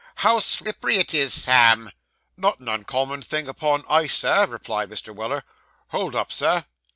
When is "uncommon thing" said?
2.67-3.47